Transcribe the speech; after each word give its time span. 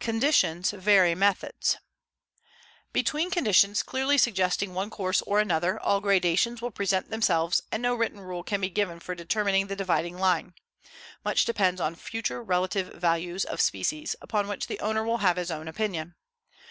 Conditions 0.00 0.70
Vary 0.72 1.14
Methods. 1.14 1.78
Between 2.92 3.30
conditions 3.30 3.82
clearly 3.82 4.18
suggesting 4.18 4.74
one 4.74 4.90
course 4.90 5.22
or 5.22 5.40
another, 5.40 5.80
all 5.80 6.02
gradations 6.02 6.60
will 6.60 6.70
present 6.70 7.08
themselves 7.08 7.62
and 7.72 7.82
no 7.82 7.94
written 7.94 8.20
rule 8.20 8.42
can 8.42 8.60
be 8.60 8.68
given 8.68 9.00
for 9.00 9.14
determining 9.14 9.68
the 9.68 9.74
dividing 9.74 10.18
line. 10.18 10.52
Much 11.24 11.46
depends 11.46 11.80
upon 11.80 11.94
future 11.94 12.42
relative 12.42 12.88
values 12.92 13.46
of 13.46 13.62
species, 13.62 14.14
upon 14.20 14.46
which 14.46 14.66
the 14.66 14.78
owner 14.80 15.04
will 15.04 15.18
have 15.24 15.38
his 15.38 15.50
own 15.50 15.66
opinion. 15.66 16.16